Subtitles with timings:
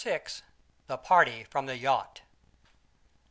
[0.87, 2.21] THE PARTY FROM THE YACHT.